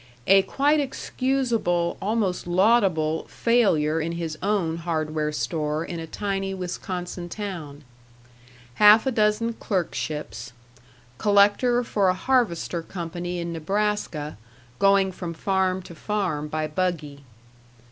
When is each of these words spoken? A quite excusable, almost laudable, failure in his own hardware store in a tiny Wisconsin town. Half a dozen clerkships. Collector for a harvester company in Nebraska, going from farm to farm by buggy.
A 0.25 0.41
quite 0.41 0.79
excusable, 0.79 1.95
almost 2.01 2.47
laudable, 2.47 3.25
failure 3.27 4.01
in 4.01 4.13
his 4.13 4.35
own 4.41 4.77
hardware 4.77 5.31
store 5.31 5.85
in 5.85 5.99
a 5.99 6.07
tiny 6.07 6.55
Wisconsin 6.55 7.29
town. 7.29 7.83
Half 8.81 9.05
a 9.05 9.11
dozen 9.11 9.53
clerkships. 9.53 10.53
Collector 11.19 11.83
for 11.83 12.09
a 12.09 12.15
harvester 12.15 12.81
company 12.81 13.37
in 13.37 13.53
Nebraska, 13.53 14.37
going 14.79 15.11
from 15.11 15.35
farm 15.35 15.83
to 15.83 15.93
farm 15.93 16.47
by 16.47 16.65
buggy. 16.65 17.23